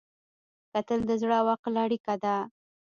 کتل 0.71 0.99
د 1.09 1.11
زړه 1.21 1.35
او 1.41 1.47
عقل 1.53 1.73
اړیکه 1.85 2.13
ده 2.23 2.35